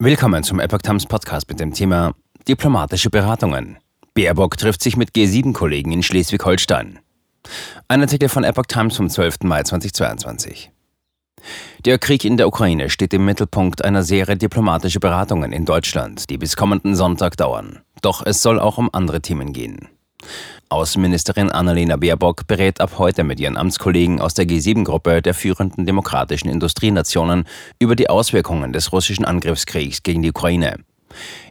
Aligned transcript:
Willkommen 0.00 0.44
zum 0.44 0.60
Epoch 0.60 0.78
Times 0.78 1.06
Podcast 1.06 1.48
mit 1.48 1.58
dem 1.58 1.72
Thema 1.72 2.14
Diplomatische 2.46 3.10
Beratungen. 3.10 3.78
Baerbock 4.14 4.56
trifft 4.56 4.80
sich 4.80 4.96
mit 4.96 5.10
G7-Kollegen 5.10 5.90
in 5.90 6.04
Schleswig-Holstein. 6.04 7.00
Ein 7.88 8.02
Artikel 8.02 8.28
von 8.28 8.44
Epoch 8.44 8.66
Times 8.66 8.96
vom 8.96 9.10
12. 9.10 9.38
Mai 9.42 9.64
2022. 9.64 10.70
Der 11.84 11.98
Krieg 11.98 12.24
in 12.24 12.36
der 12.36 12.46
Ukraine 12.46 12.90
steht 12.90 13.12
im 13.12 13.24
Mittelpunkt 13.24 13.84
einer 13.84 14.04
Serie 14.04 14.36
diplomatischer 14.36 15.00
Beratungen 15.00 15.52
in 15.52 15.64
Deutschland, 15.64 16.30
die 16.30 16.38
bis 16.38 16.54
kommenden 16.54 16.94
Sonntag 16.94 17.36
dauern. 17.36 17.80
Doch 18.00 18.24
es 18.24 18.40
soll 18.40 18.60
auch 18.60 18.78
um 18.78 18.90
andere 18.92 19.20
Themen 19.20 19.52
gehen. 19.52 19.88
Außenministerin 20.68 21.50
Annalena 21.50 21.96
Baerbock 21.96 22.46
berät 22.46 22.80
ab 22.80 22.98
heute 22.98 23.24
mit 23.24 23.40
ihren 23.40 23.56
Amtskollegen 23.56 24.20
aus 24.20 24.34
der 24.34 24.46
G7-Gruppe 24.46 25.22
der 25.22 25.34
führenden 25.34 25.86
demokratischen 25.86 26.48
Industrienationen 26.48 27.44
über 27.78 27.96
die 27.96 28.10
Auswirkungen 28.10 28.72
des 28.72 28.92
russischen 28.92 29.24
Angriffskriegs 29.24 30.02
gegen 30.02 30.22
die 30.22 30.30
Ukraine. 30.30 30.76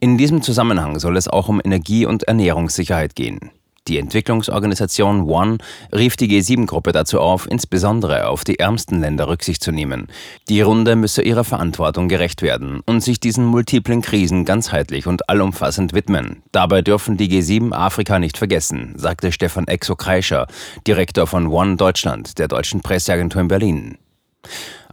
In 0.00 0.18
diesem 0.18 0.42
Zusammenhang 0.42 0.98
soll 0.98 1.16
es 1.16 1.28
auch 1.28 1.48
um 1.48 1.60
Energie- 1.62 2.06
und 2.06 2.24
Ernährungssicherheit 2.24 3.14
gehen. 3.14 3.50
Die 3.88 3.98
Entwicklungsorganisation 3.98 5.22
One 5.22 5.58
rief 5.92 6.16
die 6.16 6.28
G7-Gruppe 6.28 6.92
dazu 6.92 7.20
auf, 7.20 7.50
insbesondere 7.50 8.28
auf 8.28 8.44
die 8.44 8.60
ärmsten 8.60 9.00
Länder 9.00 9.26
Rücksicht 9.26 9.62
zu 9.62 9.72
nehmen. 9.72 10.06
Die 10.48 10.60
Runde 10.60 10.94
müsse 10.94 11.22
ihrer 11.22 11.42
Verantwortung 11.42 12.08
gerecht 12.08 12.42
werden 12.42 12.80
und 12.86 13.00
sich 13.00 13.18
diesen 13.18 13.44
multiplen 13.44 14.00
Krisen 14.00 14.44
ganzheitlich 14.44 15.08
und 15.08 15.28
allumfassend 15.28 15.94
widmen. 15.94 16.42
Dabei 16.52 16.82
dürfen 16.82 17.16
die 17.16 17.28
G7 17.28 17.72
Afrika 17.72 18.20
nicht 18.20 18.38
vergessen, 18.38 18.94
sagte 18.96 19.32
Stefan 19.32 19.66
Exo-Kreischer, 19.66 20.46
Direktor 20.86 21.26
von 21.26 21.48
One 21.48 21.76
Deutschland, 21.76 22.38
der 22.38 22.46
deutschen 22.46 22.82
Presseagentur 22.82 23.40
in 23.40 23.48
Berlin. 23.48 23.98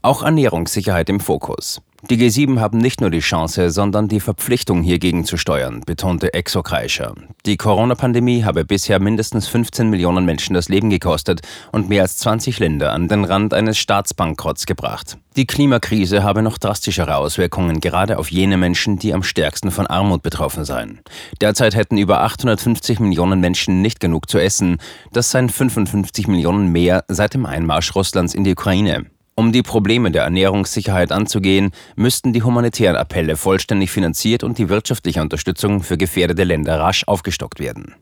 Auch 0.01 0.23
Ernährungssicherheit 0.23 1.09
im 1.09 1.19
Fokus. 1.19 1.81
Die 2.07 2.17
G7 2.17 2.61
haben 2.61 2.77
nicht 2.77 3.01
nur 3.01 3.09
die 3.09 3.19
Chance, 3.19 3.71
sondern 3.71 4.07
die 4.07 4.21
Verpflichtung, 4.21 4.83
hiergegen 4.83 5.25
zu 5.25 5.35
steuern, 5.35 5.81
betonte 5.85 6.33
Exo 6.33 6.63
Kreischer. 6.63 7.13
Die 7.45 7.57
Corona-Pandemie 7.57 8.45
habe 8.45 8.63
bisher 8.63 9.01
mindestens 9.01 9.49
15 9.49 9.89
Millionen 9.89 10.23
Menschen 10.23 10.53
das 10.53 10.69
Leben 10.69 10.89
gekostet 10.89 11.41
und 11.73 11.89
mehr 11.89 12.03
als 12.03 12.17
20 12.19 12.57
Länder 12.59 12.93
an 12.93 13.09
den 13.09 13.25
Rand 13.25 13.53
eines 13.53 13.77
Staatsbankrotts 13.77 14.65
gebracht. 14.65 15.17
Die 15.35 15.45
Klimakrise 15.45 16.23
habe 16.23 16.41
noch 16.41 16.57
drastischere 16.57 17.17
Auswirkungen, 17.17 17.81
gerade 17.81 18.17
auf 18.17 18.31
jene 18.31 18.55
Menschen, 18.55 18.97
die 18.97 19.13
am 19.13 19.21
stärksten 19.21 19.69
von 19.69 19.85
Armut 19.85 20.23
betroffen 20.23 20.63
seien. 20.63 21.01
Derzeit 21.41 21.75
hätten 21.75 21.97
über 21.97 22.21
850 22.21 23.01
Millionen 23.01 23.41
Menschen 23.41 23.81
nicht 23.81 23.99
genug 23.99 24.29
zu 24.29 24.37
essen. 24.37 24.77
Das 25.11 25.31
seien 25.31 25.49
55 25.49 26.27
Millionen 26.27 26.71
mehr 26.71 27.03
seit 27.09 27.33
dem 27.33 27.45
Einmarsch 27.45 27.93
Russlands 27.93 28.33
in 28.33 28.45
die 28.45 28.53
Ukraine. 28.53 29.05
Um 29.39 29.53
die 29.53 29.63
Probleme 29.63 30.11
der 30.11 30.23
Ernährungssicherheit 30.23 31.13
anzugehen, 31.13 31.71
müssten 31.95 32.33
die 32.33 32.43
humanitären 32.43 32.97
Appelle 32.97 33.37
vollständig 33.37 33.89
finanziert 33.89 34.43
und 34.43 34.57
die 34.57 34.67
wirtschaftliche 34.67 35.21
Unterstützung 35.21 35.81
für 35.81 35.95
gefährdete 35.95 36.43
Länder 36.43 36.77
rasch 36.77 37.05
aufgestockt 37.07 37.61
werden. 37.61 37.95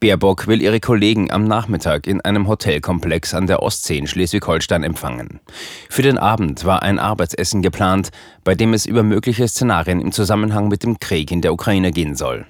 Baerbock 0.00 0.48
will 0.48 0.60
ihre 0.60 0.78
Kollegen 0.78 1.30
am 1.30 1.44
Nachmittag 1.44 2.06
in 2.06 2.20
einem 2.20 2.46
Hotelkomplex 2.46 3.32
an 3.32 3.46
der 3.46 3.62
Ostsee 3.62 3.96
in 3.96 4.06
Schleswig-Holstein 4.06 4.82
empfangen. 4.82 5.40
Für 5.88 6.02
den 6.02 6.18
Abend 6.18 6.66
war 6.66 6.82
ein 6.82 6.98
Arbeitsessen 6.98 7.62
geplant, 7.62 8.10
bei 8.44 8.54
dem 8.54 8.74
es 8.74 8.84
über 8.84 9.02
mögliche 9.02 9.48
Szenarien 9.48 10.02
im 10.02 10.12
Zusammenhang 10.12 10.68
mit 10.68 10.82
dem 10.82 11.00
Krieg 11.00 11.30
in 11.30 11.40
der 11.40 11.54
Ukraine 11.54 11.90
gehen 11.90 12.16
soll. 12.16 12.44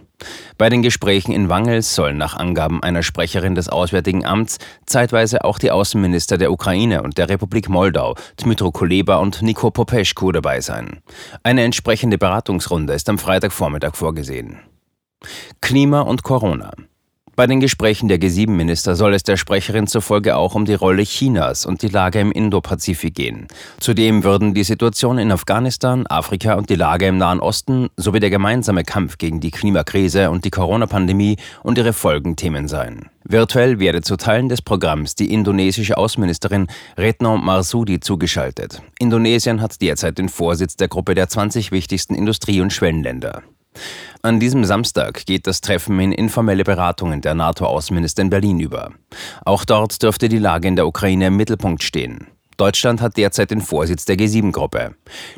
Bei 0.58 0.68
den 0.68 0.82
Gesprächen 0.82 1.32
in 1.32 1.48
Wangels 1.48 1.94
sollen 1.94 2.16
nach 2.16 2.34
Angaben 2.36 2.82
einer 2.82 3.02
Sprecherin 3.02 3.54
des 3.54 3.68
Auswärtigen 3.68 4.24
Amts 4.24 4.58
zeitweise 4.86 5.44
auch 5.44 5.58
die 5.58 5.70
Außenminister 5.70 6.38
der 6.38 6.52
Ukraine 6.52 7.02
und 7.02 7.18
der 7.18 7.28
Republik 7.28 7.68
Moldau, 7.68 8.14
Dmytro 8.40 8.72
Kuleba 8.72 9.16
und 9.16 9.42
Niko 9.42 9.70
Popeschko 9.70 10.32
dabei 10.32 10.60
sein. 10.60 11.02
Eine 11.42 11.62
entsprechende 11.64 12.18
Beratungsrunde 12.18 12.94
ist 12.94 13.08
am 13.08 13.18
Freitagvormittag 13.18 13.94
vorgesehen. 13.94 14.60
Klima 15.60 16.00
und 16.00 16.22
Corona. 16.22 16.72
Bei 17.36 17.46
den 17.46 17.60
Gesprächen 17.60 18.08
der 18.08 18.18
G7-Minister 18.18 18.96
soll 18.96 19.12
es 19.12 19.22
der 19.22 19.36
Sprecherin 19.36 19.86
zufolge 19.86 20.36
auch 20.36 20.54
um 20.54 20.64
die 20.64 20.72
Rolle 20.72 21.02
Chinas 21.02 21.66
und 21.66 21.82
die 21.82 21.88
Lage 21.88 22.18
im 22.18 22.32
Indopazifik 22.32 23.14
gehen. 23.14 23.46
Zudem 23.78 24.24
würden 24.24 24.54
die 24.54 24.64
Situation 24.64 25.18
in 25.18 25.30
Afghanistan, 25.30 26.06
Afrika 26.06 26.54
und 26.54 26.70
die 26.70 26.76
Lage 26.76 27.06
im 27.06 27.18
Nahen 27.18 27.40
Osten 27.40 27.90
sowie 27.98 28.20
der 28.20 28.30
gemeinsame 28.30 28.84
Kampf 28.84 29.18
gegen 29.18 29.40
die 29.40 29.50
Klimakrise 29.50 30.30
und 30.30 30.46
die 30.46 30.50
Corona-Pandemie 30.50 31.36
und 31.62 31.76
ihre 31.76 31.92
Folgen 31.92 32.36
Themen 32.36 32.68
sein. 32.68 33.10
Virtuell 33.22 33.80
werde 33.80 34.00
zu 34.00 34.16
Teilen 34.16 34.48
des 34.48 34.62
Programms 34.62 35.14
die 35.14 35.30
indonesische 35.30 35.98
Außenministerin 35.98 36.68
Retno 36.96 37.36
Marsudi 37.36 38.00
zugeschaltet. 38.00 38.80
Indonesien 38.98 39.60
hat 39.60 39.82
derzeit 39.82 40.16
den 40.16 40.30
Vorsitz 40.30 40.76
der 40.76 40.88
Gruppe 40.88 41.14
der 41.14 41.28
20 41.28 41.70
wichtigsten 41.70 42.14
Industrie- 42.14 42.62
und 42.62 42.72
Schwellenländer. 42.72 43.42
An 44.22 44.40
diesem 44.40 44.64
Samstag 44.64 45.26
geht 45.26 45.46
das 45.46 45.60
Treffen 45.60 45.98
in 46.00 46.12
informelle 46.12 46.64
Beratungen 46.64 47.20
der 47.20 47.34
NATO-Außenminister 47.34 48.22
in 48.22 48.30
Berlin 48.30 48.60
über. 48.60 48.92
Auch 49.44 49.64
dort 49.64 50.02
dürfte 50.02 50.28
die 50.28 50.38
Lage 50.38 50.68
in 50.68 50.76
der 50.76 50.86
Ukraine 50.86 51.28
im 51.28 51.36
Mittelpunkt 51.36 51.82
stehen. 51.82 52.26
Deutschland 52.56 53.02
hat 53.02 53.18
derzeit 53.18 53.50
den 53.50 53.60
Vorsitz 53.60 54.06
der 54.06 54.16
G7-Gruppe. 54.16 54.94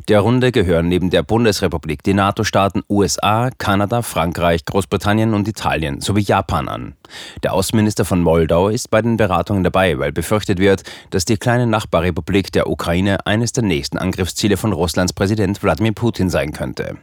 Der 0.07 0.21
Runde 0.21 0.53
gehören 0.53 0.87
neben 0.87 1.09
der 1.09 1.21
Bundesrepublik 1.21 2.01
die 2.01 2.13
NATO-Staaten 2.13 2.83
USA, 2.89 3.49
Kanada, 3.57 4.03
Frankreich, 4.03 4.63
Großbritannien 4.63 5.33
und 5.33 5.47
Italien 5.47 5.99
sowie 5.99 6.21
Japan 6.21 6.69
an. 6.69 6.95
Der 7.43 7.53
Außenminister 7.53 8.05
von 8.05 8.21
Moldau 8.21 8.69
ist 8.69 8.89
bei 8.89 9.01
den 9.01 9.17
Beratungen 9.17 9.65
dabei, 9.65 9.99
weil 9.99 10.13
befürchtet 10.13 10.59
wird, 10.59 10.83
dass 11.09 11.25
die 11.25 11.35
kleine 11.35 11.67
Nachbarrepublik 11.67 12.53
der 12.53 12.69
Ukraine 12.69 13.25
eines 13.27 13.51
der 13.51 13.65
nächsten 13.65 13.97
Angriffsziele 13.97 14.55
von 14.55 14.71
Russlands 14.71 15.11
Präsident 15.11 15.61
Wladimir 15.61 15.91
Putin 15.91 16.29
sein 16.29 16.53
könnte. 16.53 16.99